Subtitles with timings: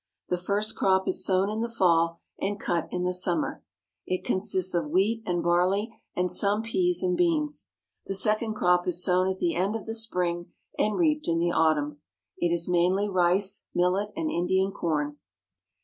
[0.29, 3.63] The first crop is sown in the fall, and cut in the summer.
[4.07, 7.67] It consists of wheat, and barley, and some peas and beans.
[8.07, 11.51] The second crop is sown at the end of the spring and reaped in the
[11.51, 12.01] autumn.
[12.35, 15.17] It is mainly rice, millet, and Indian corn.